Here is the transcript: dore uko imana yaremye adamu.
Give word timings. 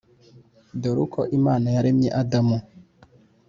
dore 0.81 0.99
uko 1.05 1.19
imana 1.37 1.67
yaremye 1.75 2.09
adamu. 2.21 2.57